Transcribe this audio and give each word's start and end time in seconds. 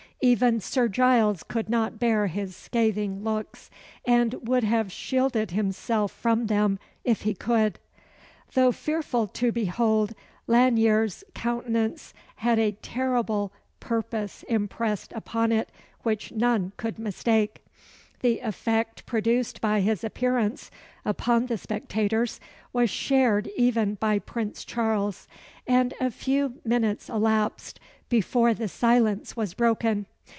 Even 0.23 0.59
Sir 0.59 0.87
Giles 0.87 1.41
could 1.41 1.67
not 1.67 1.97
bear 1.97 2.27
his 2.27 2.55
scathing 2.55 3.23
looks, 3.23 3.71
and 4.05 4.35
would 4.47 4.63
have 4.63 4.91
shielded 4.91 5.49
himself 5.49 6.11
from 6.11 6.45
them 6.45 6.77
if 7.03 7.23
he 7.23 7.33
could. 7.33 7.79
Though 8.53 8.71
fearful 8.71 9.25
to 9.25 9.51
behold, 9.51 10.13
Lanyere's 10.45 11.23
countenance 11.33 12.13
had 12.35 12.59
a 12.59 12.73
terrible 12.83 13.51
purpose 13.79 14.43
impressed 14.47 15.11
upon 15.13 15.51
it 15.51 15.71
which 16.03 16.31
none 16.31 16.73
could 16.77 16.99
mistake. 16.99 17.65
The 18.19 18.41
effect 18.41 19.07
produced 19.07 19.59
by 19.59 19.79
his 19.79 20.03
appearance 20.03 20.69
upon 21.03 21.47
the 21.47 21.57
spectators 21.57 22.39
was 22.71 22.91
shared 22.91 23.49
even 23.57 23.95
by 23.95 24.19
Prince 24.19 24.63
Charles, 24.65 25.27
and 25.65 25.95
a 25.99 26.11
few 26.11 26.61
minutes 26.63 27.09
elapsed 27.09 27.79
before 28.07 28.53
the 28.53 28.67
silence 28.67 29.35
was 29.35 29.55
broken. 29.55 30.05